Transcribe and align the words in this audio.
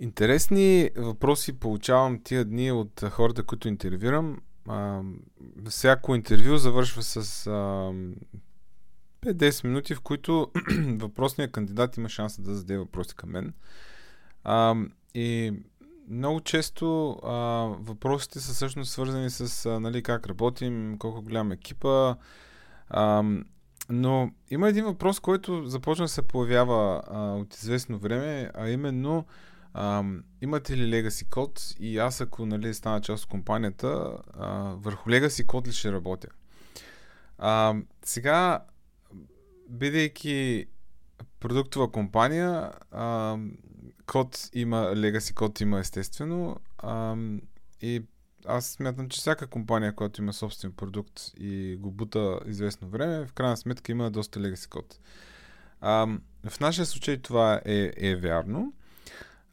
Интересни 0.00 0.90
въпроси 0.96 1.52
получавам 1.52 2.20
тия 2.24 2.44
дни 2.44 2.72
от 2.72 3.00
хората, 3.10 3.42
които 3.42 3.68
интервюрам. 3.68 4.38
А, 4.68 5.00
всяко 5.68 6.14
интервю 6.14 6.56
завършва 6.56 7.02
с 7.02 7.46
а, 7.46 7.50
5-10 9.22 9.64
минути, 9.64 9.94
в 9.94 10.00
които 10.00 10.50
въпросният 10.88 11.52
кандидат 11.52 11.96
има 11.96 12.08
шанса 12.08 12.42
да 12.42 12.54
зададе 12.54 12.78
въпроси 12.78 13.14
към 13.16 13.30
мен. 13.30 13.54
А, 14.44 14.74
и 15.14 15.52
много 16.10 16.40
често 16.40 17.10
а, 17.24 17.34
въпросите 17.80 18.40
са 18.40 18.52
всъщност 18.54 18.90
свързани 18.90 19.30
с 19.30 19.66
а, 19.66 19.80
нали, 19.80 20.02
как 20.02 20.26
работим, 20.26 20.96
колко 20.98 21.22
голям 21.22 21.52
екипа. 21.52 22.14
А, 22.88 23.24
но 23.90 24.30
има 24.50 24.68
един 24.68 24.84
въпрос, 24.84 25.20
който 25.20 25.66
започна 25.66 26.04
да 26.04 26.08
се 26.08 26.22
появява 26.22 27.02
а, 27.06 27.20
от 27.20 27.54
известно 27.54 27.98
време, 27.98 28.50
а 28.54 28.68
именно 28.68 29.24
а, 29.80 30.04
имате 30.40 30.76
ли 30.76 30.92
Legacy 30.92 31.28
код 31.30 31.74
и 31.80 31.98
аз 31.98 32.20
ако 32.20 32.46
нали, 32.46 32.74
стана 32.74 33.00
част 33.00 33.24
от 33.24 33.30
компанията, 33.30 34.18
а, 34.32 34.52
върху 34.58 35.10
Legacy 35.10 35.46
код 35.46 35.68
ли 35.68 35.72
ще 35.72 35.92
работя? 35.92 36.28
А, 37.38 37.74
сега, 38.04 38.64
бидейки 39.68 40.66
продуктова 41.40 41.92
компания, 41.92 42.72
а, 42.90 43.36
код 44.06 44.48
има, 44.52 44.76
Legacy 44.76 45.34
код 45.34 45.60
има 45.60 45.78
естествено 45.78 46.56
а, 46.78 47.16
и 47.80 48.02
аз 48.46 48.66
смятам, 48.66 49.08
че 49.08 49.20
всяка 49.20 49.46
компания, 49.46 49.94
която 49.94 50.22
има 50.22 50.32
собствен 50.32 50.72
продукт 50.72 51.20
и 51.36 51.76
го 51.80 51.90
бута 51.90 52.40
известно 52.46 52.88
време, 52.88 53.26
в 53.26 53.32
крайна 53.32 53.56
сметка 53.56 53.92
има 53.92 54.10
доста 54.10 54.40
legacy 54.40 54.68
код. 54.68 55.00
А, 55.80 56.06
в 56.48 56.60
нашия 56.60 56.86
случай 56.86 57.18
това 57.18 57.60
е, 57.64 57.92
е 57.96 58.16
вярно. 58.16 58.72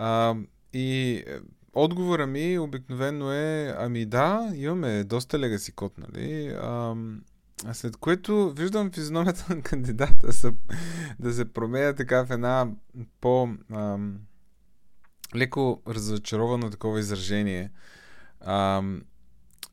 А, 0.00 0.36
и 0.72 1.12
е, 1.26 1.38
отговора 1.74 2.26
ми 2.26 2.58
обикновено 2.58 3.32
е, 3.32 3.74
ами 3.78 4.06
да, 4.06 4.52
имаме 4.54 5.04
доста 5.04 5.38
legacy 5.38 5.74
код, 5.74 5.98
нали? 5.98 6.46
А, 6.46 6.94
след 7.72 7.96
което 7.96 8.52
виждам 8.56 8.90
физиономията 8.90 9.46
на 9.54 9.62
кандидата 9.62 10.26
да 10.26 10.32
се, 10.32 10.52
да 11.18 11.32
се 11.32 11.52
променя 11.52 11.92
така 11.92 12.24
в 12.24 12.30
една 12.30 12.70
по 13.20 13.48
а, 13.72 13.98
леко 15.36 15.82
разочаровано 15.88 16.70
такова 16.70 17.00
изражение. 17.00 17.70
А, 18.40 18.82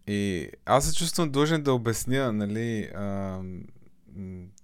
и 0.07 0.49
аз 0.65 0.85
се 0.85 0.95
чувствам 0.95 1.31
длъжен 1.31 1.63
да 1.63 1.73
обясня, 1.73 2.33
нали, 2.33 2.83
а, 2.83 3.39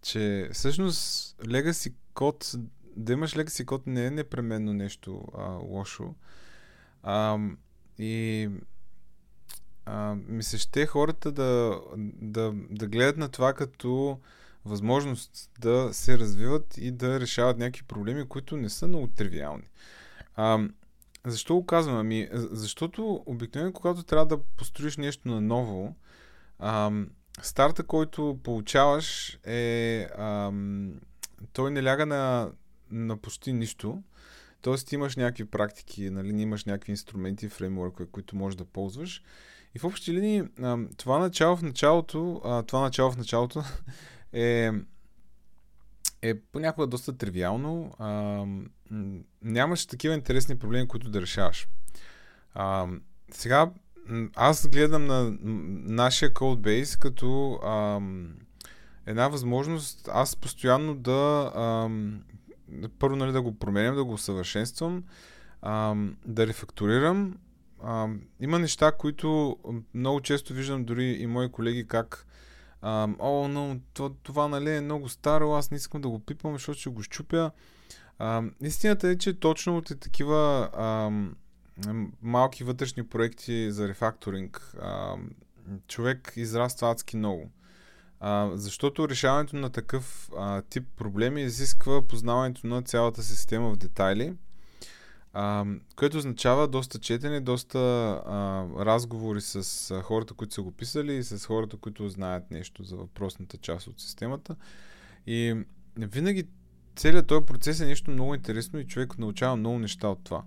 че 0.01 0.49
всъщност 0.53 1.37
Legacy 1.37 1.93
код, 2.13 2.55
да 2.95 3.13
имаш 3.13 3.33
Legacy 3.33 3.65
код 3.65 3.87
не 3.87 4.05
е 4.05 4.11
непременно 4.11 4.73
нещо 4.73 5.23
а, 5.37 5.43
лошо. 5.51 6.15
А, 7.03 7.37
и 7.97 8.49
а, 9.85 10.15
ми 10.27 10.43
се 10.43 10.57
ще 10.57 10.85
хората 10.85 11.31
да, 11.31 11.81
да, 12.21 12.53
да 12.69 12.87
гледат 12.87 13.17
на 13.17 13.29
това 13.29 13.53
като 13.53 14.19
възможност 14.65 15.49
да 15.59 15.89
се 15.93 16.17
развиват 16.17 16.77
и 16.77 16.91
да 16.91 17.19
решават 17.19 17.57
някакви 17.57 17.83
проблеми, 17.83 18.27
които 18.27 18.57
не 18.57 18.69
са 18.69 18.87
много 18.87 19.07
тривиални. 19.07 19.69
А, 20.35 20.59
защо 21.25 21.55
го 21.55 21.65
казвам? 21.65 21.97
Ами, 21.97 22.29
защото 22.33 23.23
обикновено, 23.25 23.73
когато 23.73 24.03
трябва 24.03 24.25
да 24.25 24.43
построиш 24.57 24.97
нещо 24.97 25.27
на 25.27 25.41
ново, 25.41 25.95
ам, 26.59 27.09
старта, 27.41 27.83
който 27.83 28.39
получаваш 28.43 29.39
е... 29.43 30.07
Ам, 30.17 30.93
той 31.53 31.71
не 31.71 31.83
ляга 31.83 32.05
на, 32.05 32.51
на 32.91 33.17
почти 33.17 33.53
нищо. 33.53 34.03
Тоест 34.61 34.91
имаш 34.91 35.15
някакви 35.15 35.45
практики, 35.45 36.09
нали, 36.09 36.41
имаш 36.41 36.65
някакви 36.65 36.91
инструменти, 36.91 37.49
фреймворкове, 37.49 38.09
които 38.11 38.35
можеш 38.35 38.57
да 38.57 38.65
ползваш. 38.65 39.23
И 39.75 39.79
в 39.79 39.83
общи 39.83 40.13
линии, 40.13 40.43
това 40.97 41.19
начало 41.19 41.57
в 41.57 41.63
началото, 41.63 42.41
това 42.67 42.81
начало 42.81 43.11
в 43.11 43.17
началото 43.17 43.63
е 44.33 44.71
е 46.21 46.39
понякога 46.39 46.87
доста 46.87 47.17
тривиално. 47.17 47.91
А, 47.99 48.45
нямаш 49.41 49.85
такива 49.85 50.13
интересни 50.13 50.59
проблеми, 50.59 50.87
които 50.87 51.09
да 51.09 51.21
решаваш. 51.21 51.67
Сега, 53.31 53.71
аз 54.35 54.67
гледам 54.67 55.05
на 55.05 55.37
нашия 55.93 56.33
codebase 56.33 56.99
като 56.99 57.53
а, 57.53 57.99
една 59.05 59.27
възможност 59.27 60.09
аз 60.13 60.35
постоянно 60.35 60.95
да 60.95 61.51
а, 61.55 61.89
първо 62.99 63.15
нали, 63.15 63.31
да 63.31 63.41
го 63.41 63.55
променям, 63.55 63.95
да 63.95 64.03
го 64.03 64.13
усъвършенствам, 64.13 65.03
а, 65.61 65.95
да 66.25 66.47
рефактурирам. 66.47 67.37
А, 67.83 68.07
има 68.39 68.59
неща, 68.59 68.91
които 68.91 69.57
много 69.93 70.21
често 70.21 70.53
виждам 70.53 70.85
дори 70.85 71.05
и 71.05 71.27
мои 71.27 71.51
колеги 71.51 71.87
как 71.87 72.25
а, 72.81 73.09
о, 73.19 73.47
но 73.47 73.79
това, 73.93 74.09
това 74.23 74.47
нали 74.47 74.75
е 74.75 74.81
много 74.81 75.09
старо, 75.09 75.53
аз 75.53 75.71
не 75.71 75.77
искам 75.77 76.01
да 76.01 76.09
го 76.09 76.19
пипам, 76.19 76.53
защото 76.53 76.79
ще 76.79 76.89
го 76.89 77.03
щупя. 77.03 77.51
А, 78.19 78.43
истината 78.61 79.07
е, 79.07 79.17
че 79.17 79.39
точно 79.39 79.77
от 79.77 79.99
такива 79.99 80.69
а, 80.73 81.11
малки 82.21 82.63
вътрешни 82.63 83.07
проекти 83.07 83.71
за 83.71 83.87
рефакторинг 83.87 84.75
а, 84.81 85.15
човек 85.87 86.33
израства 86.35 86.91
адски 86.91 87.17
много. 87.17 87.51
А, 88.23 88.49
защото 88.53 89.09
решаването 89.09 89.55
на 89.55 89.69
такъв 89.69 90.29
а, 90.37 90.61
тип 90.61 90.87
проблеми 90.97 91.41
изисква 91.41 92.07
познаването 92.07 92.67
на 92.67 92.81
цялата 92.81 93.23
система 93.23 93.69
в 93.69 93.77
детайли– 93.77 94.33
а, 95.33 95.65
което 95.95 96.17
означава 96.17 96.67
доста 96.67 96.99
четене, 96.99 97.39
доста 97.39 97.79
а, 97.79 98.65
разговори 98.85 99.41
с 99.41 100.01
хората, 100.03 100.33
които 100.33 100.53
са 100.53 100.61
го 100.61 100.71
писали 100.71 101.15
и 101.15 101.23
с 101.23 101.45
хората, 101.45 101.77
които 101.77 102.09
знаят 102.09 102.51
нещо 102.51 102.83
за 102.83 102.95
въпросната 102.95 103.57
част 103.57 103.87
от 103.87 103.99
системата. 103.99 104.55
И 105.27 105.55
винаги 105.97 106.47
целият 106.95 107.27
този 107.27 107.45
процес 107.45 107.79
е 107.79 107.85
нещо 107.85 108.11
много 108.11 108.35
интересно 108.35 108.79
и 108.79 108.87
човек 108.87 109.17
научава 109.17 109.55
много 109.55 109.79
неща 109.79 110.07
от 110.07 110.23
това. 110.23 110.43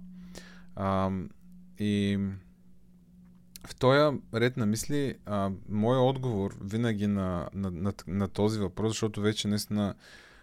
А, 0.76 1.10
и 1.78 2.18
в 3.66 3.74
този 3.74 4.18
ред 4.34 4.56
на 4.56 4.66
мисли, 4.66 5.14
а, 5.26 5.50
моят 5.68 6.02
отговор 6.02 6.56
винаги 6.60 7.06
на, 7.06 7.48
на, 7.54 7.70
на, 7.70 7.92
на 8.06 8.28
този 8.28 8.58
въпрос, 8.58 8.90
защото 8.90 9.20
вече 9.20 9.48
наистина 9.48 9.94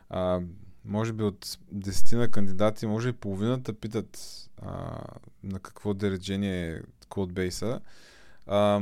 а, 0.09 0.41
може 0.85 1.13
би 1.13 1.23
от 1.23 1.57
десетина 1.71 2.27
кандидати, 2.27 2.87
може 2.87 3.09
и 3.09 3.13
половината 3.13 3.73
питат 3.73 4.19
а, 4.61 4.97
на 5.43 5.59
какво 5.59 5.93
дереджение 5.93 6.71
е 6.71 6.81
кодбейса. 7.09 7.79
А, 8.47 8.81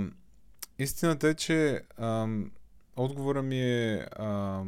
истината 0.80 1.30
е, 1.30 1.34
че 1.34 1.82
а, 1.98 2.28
отговора 2.96 3.42
ми 3.42 3.62
е 3.62 4.08
а, 4.12 4.64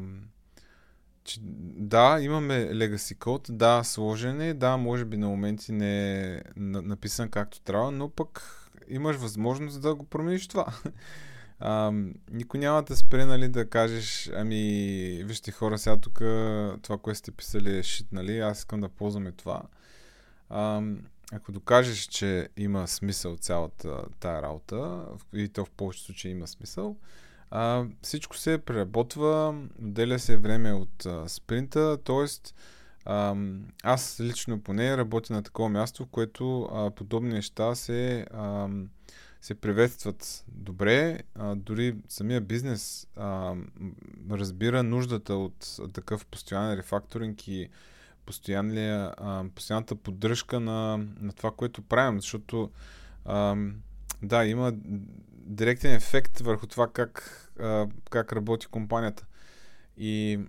че 1.24 1.40
да, 1.76 2.20
имаме 2.22 2.53
legacy 2.53 3.18
код, 3.18 3.48
да, 3.50 3.84
сложен 3.84 4.42
е, 4.42 4.53
да, 4.53 4.78
може 4.78 5.06
би 5.06 5.18
на 5.18 5.28
моменти 5.28 5.72
не 5.72 6.24
е 6.24 6.42
написан 6.56 7.30
както 7.30 7.62
трябва, 7.62 7.92
но 7.92 8.09
пък 8.09 8.60
имаш 8.88 9.16
възможност 9.16 9.81
да 9.81 9.96
го 9.96 10.06
промениш 10.06 10.47
това. 10.47 10.66
А, 11.64 11.92
никой 12.31 12.59
няма 12.59 12.84
да 12.84 12.96
спре, 12.96 13.25
нали, 13.25 13.47
да 13.47 13.69
кажеш, 13.69 14.31
ами, 14.36 15.24
вижте 15.25 15.52
хора, 15.52 15.78
сега 15.78 15.97
тук 15.97 16.18
това, 16.81 16.97
което 17.02 17.20
сте 17.20 17.31
писали 17.31 17.78
е 17.78 17.84
шит, 17.84 18.08
нали, 18.12 18.40
аз 18.40 18.58
искам 18.58 18.81
да 18.81 18.90
ползваме 18.90 19.31
това. 19.31 19.62
А, 20.50 20.81
ако 21.31 21.52
докажеш, 21.52 22.00
че 22.00 22.50
има 22.58 22.88
смисъл 22.88 23.38
цялата 23.38 24.03
тая 24.20 24.41
работа, 24.41 25.05
и 25.34 25.50
то 25.50 25.66
в 25.66 25.72
повечето 25.72 26.05
случаи 26.05 26.32
има 26.32 26.47
смисъл, 26.47 26.97
а, 27.52 27.85
всичко 28.02 28.38
се 28.38 28.58
преработва, 28.58 29.55
отделя 29.82 30.20
се 30.20 30.38
време 30.38 30.73
от 30.73 31.05
а, 31.05 31.29
спринта, 31.29 31.97
т.е. 32.03 32.53
аз 33.84 34.20
лично 34.20 34.62
поне 34.62 34.98
работя 34.98 35.34
на 35.34 35.44
такова 35.44 35.70
място, 35.70 36.03
в 36.03 36.08
което 36.08 36.62
а, 36.62 36.92
подобни 36.92 37.34
неща 37.34 37.76
се 37.76 38.26
а, 38.34 38.68
се 39.42 39.56
приветстват 39.56 40.46
добре. 40.48 41.20
А, 41.36 41.56
дори 41.56 41.96
самия 42.08 42.42
бизнес 42.42 43.08
а, 43.16 43.56
разбира 44.32 44.84
нуждата 44.84 45.36
от 45.36 45.80
такъв 45.94 46.26
постоянен 46.26 46.78
рефакторинг 46.80 47.48
и 47.48 47.70
а, 48.50 49.46
постоянната 49.56 49.96
поддръжка 49.96 50.59
на, 50.59 50.98
на 51.20 51.34
това, 51.34 51.52
което 51.52 51.82
правим, 51.82 52.22
защото 52.22 52.72
а, 53.26 53.56
да, 54.24 54.46
има 54.46 54.74
директен 55.34 55.94
ефект 55.94 56.40
върху 56.40 56.68
това 56.68 56.88
как, 56.88 57.50
а, 57.59 57.88
как 58.09 58.34
работи 58.34 58.68
компанията. 58.68 59.26
И 59.98 60.40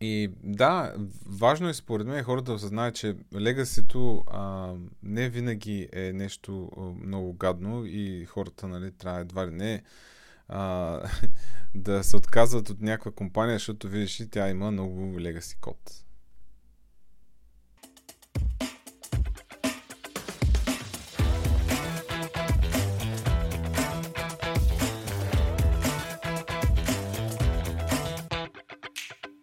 и 0.00 0.30
да, 0.42 0.94
важно 1.26 1.68
е 1.68 1.74
според 1.74 2.06
мен 2.06 2.24
хората 2.24 2.44
да 2.44 2.52
осъзнаят, 2.52 2.94
че 2.94 3.16
легасито 3.34 4.24
а, 4.26 4.72
не 5.02 5.28
винаги 5.28 5.88
е 5.92 6.12
нещо 6.12 6.70
а, 6.76 6.80
много 6.80 7.32
гадно 7.32 7.84
и 7.86 8.24
хората 8.24 8.68
нали, 8.68 8.92
трябва 8.92 9.20
едва 9.20 9.46
ли 9.46 9.50
не 9.50 9.82
а, 10.48 11.00
да 11.74 12.04
се 12.04 12.16
отказват 12.16 12.70
от 12.70 12.80
някаква 12.80 13.10
компания, 13.10 13.54
защото 13.54 13.88
видиш 13.88 14.20
ли, 14.20 14.28
тя 14.28 14.48
има 14.48 14.70
много 14.70 15.20
легаси 15.20 15.56
код. 15.60 16.05